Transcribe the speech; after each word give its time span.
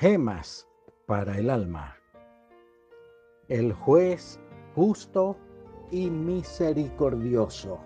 Gemas 0.00 0.66
para 1.04 1.36
el 1.36 1.50
alma. 1.50 1.94
El 3.48 3.74
juez 3.74 4.40
justo 4.74 5.36
y 5.90 6.08
misericordioso. 6.08 7.78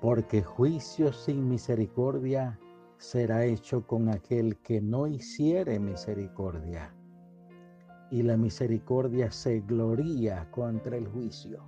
Porque 0.00 0.42
juicio 0.42 1.12
sin 1.12 1.48
misericordia 1.48 2.58
será 2.96 3.44
hecho 3.44 3.86
con 3.86 4.08
aquel 4.08 4.56
que 4.56 4.80
no 4.80 5.06
hiciere 5.06 5.78
misericordia. 5.78 6.92
Y 8.10 8.24
la 8.24 8.36
misericordia 8.36 9.30
se 9.30 9.60
gloría 9.60 10.50
contra 10.50 10.96
el 10.96 11.06
juicio. 11.06 11.62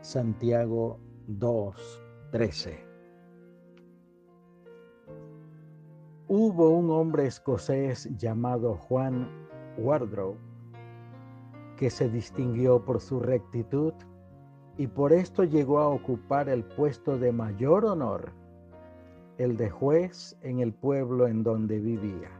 Santiago 0.00 1.00
2, 1.26 2.02
13. 2.30 2.89
Hubo 6.32 6.68
un 6.68 6.92
hombre 6.92 7.26
escocés 7.26 8.08
llamado 8.16 8.76
Juan 8.76 9.28
Wardrobe 9.76 10.38
que 11.76 11.90
se 11.90 12.08
distinguió 12.08 12.84
por 12.84 13.00
su 13.00 13.18
rectitud 13.18 13.92
y 14.76 14.86
por 14.86 15.12
esto 15.12 15.42
llegó 15.42 15.80
a 15.80 15.88
ocupar 15.88 16.48
el 16.48 16.62
puesto 16.62 17.18
de 17.18 17.32
mayor 17.32 17.84
honor, 17.84 18.30
el 19.38 19.56
de 19.56 19.70
juez 19.70 20.38
en 20.42 20.60
el 20.60 20.72
pueblo 20.72 21.26
en 21.26 21.42
donde 21.42 21.80
vivía. 21.80 22.30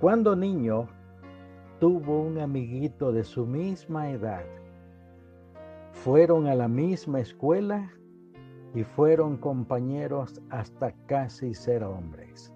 Cuando 0.00 0.34
niño, 0.34 0.88
tuvo 1.78 2.22
un 2.22 2.38
amiguito 2.38 3.12
de 3.12 3.22
su 3.22 3.46
misma 3.46 4.10
edad. 4.10 4.42
Fueron 5.92 6.48
a 6.48 6.56
la 6.56 6.66
misma 6.66 7.20
escuela 7.20 7.88
y 8.74 8.84
fueron 8.84 9.36
compañeros 9.36 10.40
hasta 10.50 10.92
casi 11.06 11.54
ser 11.54 11.84
hombres. 11.84 12.52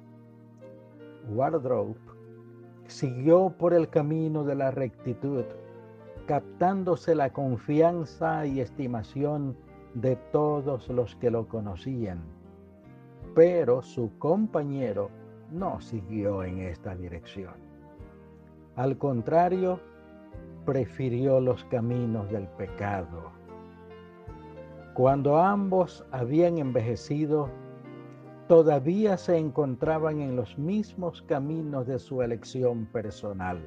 Wardrobe 1.28 1.94
siguió 2.86 3.50
por 3.50 3.74
el 3.74 3.88
camino 3.88 4.44
de 4.44 4.54
la 4.54 4.70
rectitud, 4.70 5.44
captándose 6.26 7.14
la 7.14 7.32
confianza 7.32 8.46
y 8.46 8.60
estimación 8.60 9.56
de 9.94 10.16
todos 10.32 10.88
los 10.88 11.16
que 11.16 11.30
lo 11.30 11.48
conocían. 11.48 12.20
Pero 13.34 13.82
su 13.82 14.16
compañero 14.19 15.10
no 15.50 15.80
siguió 15.80 16.42
en 16.42 16.60
esta 16.60 16.94
dirección. 16.94 17.54
Al 18.76 18.96
contrario, 18.98 19.80
prefirió 20.64 21.41
los 21.41 21.64
caminos 21.64 22.30
del 22.30 22.48
pecado 22.48 23.35
cuando 24.97 25.36
ambos 25.36 26.06
habían 26.11 26.56
envejecido, 26.56 27.50
todavía 28.48 29.19
se 29.19 29.36
encontraban 29.36 30.22
en 30.22 30.36
los 30.36 30.56
mismos 30.56 31.20
caminos 31.20 31.86
de 31.86 31.98
su 31.98 32.22
elección 32.22 32.86
personal. 32.86 33.61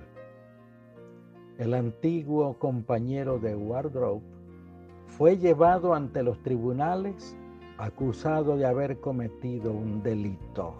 El 1.60 1.76
antiguo 1.76 2.58
compañero 2.58 3.38
de 3.38 3.56
Wardrobe 3.56 4.24
fue 5.06 5.38
llevado 5.38 5.94
ante 5.94 6.24
los 6.24 6.42
tribunales 6.42 7.38
acusado 7.78 8.58
de 8.58 8.66
haber 8.66 9.00
cometido 9.00 9.72
un 9.72 10.02
delito. 10.02 10.74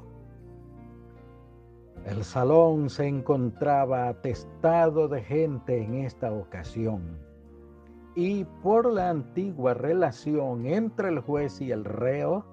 El 2.08 2.24
salón 2.24 2.90
se 2.90 3.06
encontraba 3.06 4.10
atestado 4.10 5.08
de 5.08 5.22
gente 5.22 5.84
en 5.84 6.06
esta 6.06 6.32
ocasión 6.32 7.29
y 8.20 8.44
por 8.62 8.92
la 8.92 9.12
antigua 9.12 9.74
relación 9.74 10.66
entre 10.66 11.08
el 11.08 11.22
juez 11.22 11.62
y 11.62 11.72
el 11.72 11.86
reo, 11.86 12.46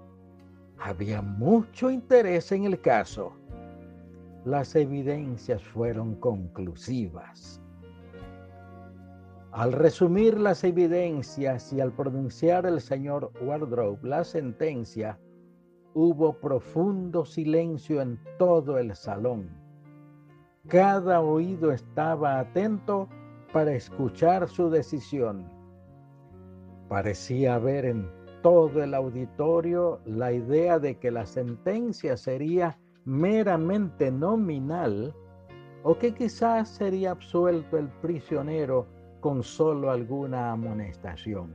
había 0.78 1.22
mucho 1.22 1.90
interés 1.90 2.52
en 2.52 2.66
el 2.66 2.80
caso. 2.80 3.32
Las 4.44 4.76
evidencias 4.76 5.60
fueron 5.64 6.14
conclusivas. 6.20 7.60
Al 9.50 9.72
resumir 9.72 10.38
las 10.38 10.62
evidencias 10.62 11.72
y 11.72 11.80
al 11.80 11.90
pronunciar 11.90 12.64
el 12.64 12.80
señor 12.80 13.32
Wardrobe 13.40 13.98
la 14.08 14.22
sentencia, 14.22 15.18
hubo 15.94 16.34
profundo 16.34 17.24
silencio 17.24 18.00
en 18.00 18.20
todo 18.38 18.78
el 18.78 18.94
salón. 18.94 19.50
Cada 20.68 21.20
oído 21.22 21.72
estaba 21.72 22.38
atento 22.38 23.08
para 23.52 23.72
escuchar 23.72 24.48
su 24.48 24.70
decisión. 24.70 25.55
Parecía 26.88 27.56
haber 27.56 27.84
en 27.84 28.08
todo 28.42 28.82
el 28.82 28.94
auditorio 28.94 30.00
la 30.04 30.32
idea 30.32 30.78
de 30.78 30.98
que 30.98 31.10
la 31.10 31.26
sentencia 31.26 32.16
sería 32.16 32.78
meramente 33.04 34.10
nominal 34.10 35.14
o 35.82 35.98
que 35.98 36.14
quizás 36.14 36.68
sería 36.68 37.12
absuelto 37.12 37.76
el 37.76 37.88
prisionero 37.88 38.86
con 39.20 39.42
solo 39.42 39.90
alguna 39.90 40.52
amonestación. 40.52 41.54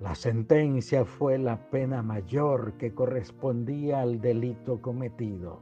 La 0.00 0.14
sentencia 0.14 1.04
fue 1.04 1.38
la 1.38 1.70
pena 1.70 2.02
mayor 2.02 2.74
que 2.74 2.92
correspondía 2.92 4.02
al 4.02 4.20
delito 4.20 4.82
cometido. 4.82 5.60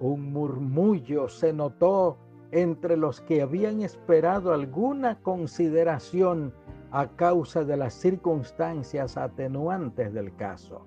Un 0.00 0.32
murmullo 0.32 1.28
se 1.28 1.52
notó 1.52 2.18
entre 2.54 2.96
los 2.96 3.20
que 3.20 3.42
habían 3.42 3.82
esperado 3.82 4.54
alguna 4.54 5.18
consideración 5.22 6.54
a 6.92 7.08
causa 7.08 7.64
de 7.64 7.76
las 7.76 7.94
circunstancias 7.94 9.16
atenuantes 9.16 10.14
del 10.14 10.36
caso. 10.36 10.86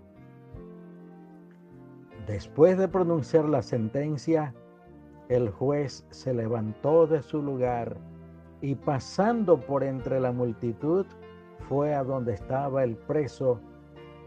Después 2.26 2.78
de 2.78 2.88
pronunciar 2.88 3.50
la 3.50 3.62
sentencia, 3.62 4.56
el 5.28 5.50
juez 5.50 6.06
se 6.10 6.34
levantó 6.34 7.06
de 7.06 7.22
su 7.22 7.42
lugar 7.42 7.98
y 8.62 8.76
pasando 8.76 9.60
por 9.60 9.84
entre 9.84 10.22
la 10.22 10.32
multitud, 10.32 11.06
fue 11.68 11.94
a 11.94 12.06
donde 12.06 12.34
estaba 12.34 12.86
el 12.86 12.96
preso 12.96 13.60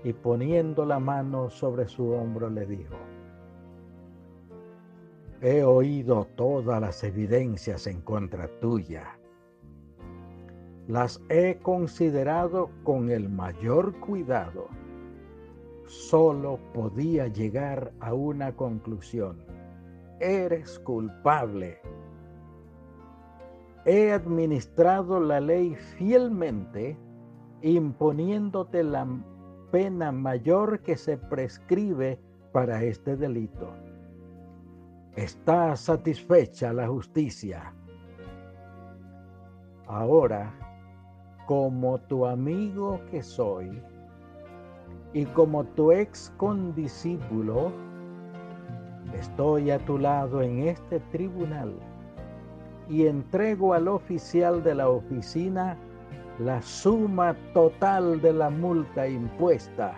y 0.05 0.13
poniendo 0.13 0.85
la 0.85 0.99
mano 0.99 1.49
sobre 1.49 1.89
su 1.89 2.11
hombro 2.11 2.51
le 2.51 2.67
dijo, 2.67 2.97
He 5.43 5.65
oído 5.65 6.27
todas 6.37 6.83
las 6.83 7.03
evidencias 7.03 7.87
en 7.87 8.03
contra 8.03 8.47
tuya. 8.61 9.19
Las 10.87 11.23
he 11.31 11.57
considerado 11.63 12.69
con 12.85 13.11
el 13.11 13.31
mayor 13.31 13.99
cuidado. 14.01 14.69
Solo 15.87 16.59
podía 16.75 17.27
llegar 17.29 17.91
a 18.01 18.13
una 18.13 18.55
conclusión. 18.55 19.43
Eres 20.21 20.79
culpable. 20.81 21.81
He 23.87 24.13
administrado 24.13 25.21
la 25.21 25.41
ley 25.41 25.75
fielmente, 25.75 26.99
imponiéndote 27.63 28.83
la 28.85 29.07
pena 29.73 30.13
mayor 30.13 30.81
que 30.81 30.99
se 30.99 31.17
prescribe 31.17 32.19
para 32.53 32.83
este 32.83 33.17
delito 33.17 33.73
está 35.23 35.77
satisfecha 35.77 36.73
la 36.73 36.89
justicia. 36.89 37.75
Ahora, 39.87 40.51
como 41.47 41.99
tu 41.99 42.25
amigo 42.25 43.01
que 43.11 43.23
soy 43.23 43.83
y 45.13 45.27
como 45.27 45.65
tu 45.65 45.93
ex 45.93 46.33
condiscípulo, 46.39 47.71
estoy 49.19 49.71
a 49.71 49.79
tu 49.81 49.99
lado 49.99 50.41
en 50.41 50.61
este 50.69 51.01
tribunal 51.13 51.75
y 52.89 53.07
entrego 53.07 53.75
al 53.75 53.89
oficial 53.89 54.63
de 54.63 54.75
la 54.75 54.89
oficina 54.89 55.77
la 56.39 56.63
suma 56.63 57.37
total 57.53 58.23
de 58.23 58.33
la 58.33 58.49
multa 58.49 59.07
impuesta 59.07 59.95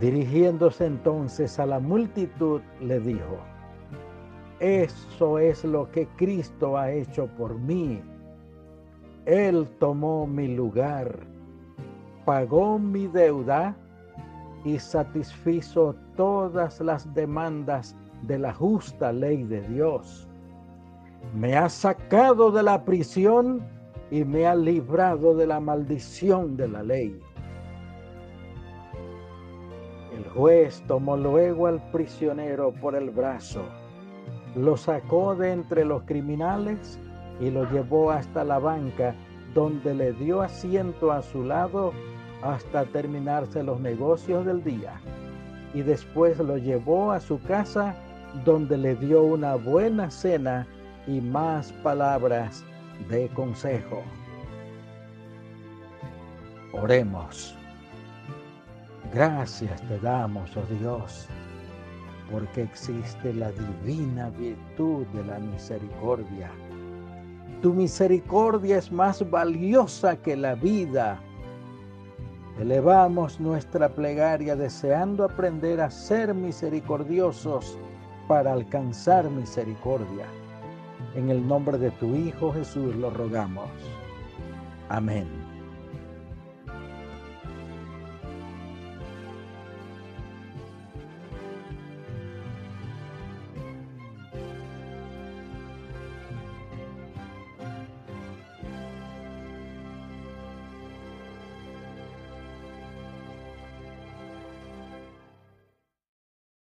Dirigiéndose 0.00 0.86
entonces 0.86 1.58
a 1.58 1.66
la 1.66 1.80
multitud, 1.80 2.60
le 2.80 3.00
dijo, 3.00 3.38
eso 4.60 5.38
es 5.38 5.64
lo 5.64 5.90
que 5.90 6.06
Cristo 6.16 6.76
ha 6.76 6.90
hecho 6.90 7.26
por 7.36 7.58
mí. 7.58 8.00
Él 9.26 9.68
tomó 9.78 10.26
mi 10.26 10.48
lugar, 10.54 11.18
pagó 12.24 12.78
mi 12.78 13.06
deuda 13.08 13.76
y 14.64 14.78
satisfizo 14.78 15.94
todas 16.16 16.80
las 16.80 17.12
demandas 17.14 17.96
de 18.22 18.38
la 18.38 18.52
justa 18.52 19.12
ley 19.12 19.44
de 19.44 19.60
Dios. 19.68 20.28
Me 21.34 21.56
ha 21.56 21.68
sacado 21.68 22.50
de 22.50 22.62
la 22.62 22.84
prisión 22.84 23.62
y 24.10 24.24
me 24.24 24.46
ha 24.46 24.54
librado 24.54 25.34
de 25.34 25.46
la 25.46 25.60
maldición 25.60 26.56
de 26.56 26.68
la 26.68 26.82
ley. 26.82 27.20
Juez 30.38 30.84
tomó 30.86 31.16
luego 31.16 31.66
al 31.66 31.82
prisionero 31.90 32.70
por 32.70 32.94
el 32.94 33.10
brazo, 33.10 33.60
lo 34.54 34.76
sacó 34.76 35.34
de 35.34 35.50
entre 35.50 35.84
los 35.84 36.04
criminales 36.04 36.96
y 37.40 37.50
lo 37.50 37.68
llevó 37.72 38.12
hasta 38.12 38.44
la 38.44 38.60
banca, 38.60 39.16
donde 39.52 39.96
le 39.96 40.12
dio 40.12 40.40
asiento 40.40 41.10
a 41.10 41.22
su 41.22 41.42
lado 41.42 41.92
hasta 42.44 42.84
terminarse 42.84 43.64
los 43.64 43.80
negocios 43.80 44.46
del 44.46 44.62
día 44.62 45.00
y 45.74 45.82
después 45.82 46.38
lo 46.38 46.56
llevó 46.56 47.10
a 47.10 47.18
su 47.18 47.42
casa 47.42 47.96
donde 48.44 48.78
le 48.78 48.94
dio 48.94 49.24
una 49.24 49.56
buena 49.56 50.08
cena 50.08 50.68
y 51.08 51.20
más 51.20 51.72
palabras 51.82 52.64
de 53.08 53.28
consejo. 53.30 54.04
Oremos. 56.72 57.57
Gracias 59.14 59.80
te 59.88 59.98
damos, 60.00 60.54
oh 60.56 60.62
Dios, 60.78 61.26
porque 62.30 62.62
existe 62.62 63.32
la 63.32 63.50
divina 63.52 64.28
virtud 64.30 65.06
de 65.14 65.24
la 65.24 65.38
misericordia. 65.38 66.50
Tu 67.62 67.72
misericordia 67.72 68.76
es 68.76 68.92
más 68.92 69.28
valiosa 69.30 70.16
que 70.16 70.36
la 70.36 70.54
vida. 70.54 71.18
Elevamos 72.60 73.40
nuestra 73.40 73.88
plegaria 73.88 74.54
deseando 74.54 75.24
aprender 75.24 75.80
a 75.80 75.90
ser 75.90 76.34
misericordiosos 76.34 77.78
para 78.28 78.52
alcanzar 78.52 79.30
misericordia. 79.30 80.26
En 81.14 81.30
el 81.30 81.46
nombre 81.48 81.78
de 81.78 81.90
tu 81.92 82.14
Hijo 82.14 82.52
Jesús 82.52 82.94
lo 82.96 83.10
rogamos. 83.10 83.70
Amén. 84.90 85.47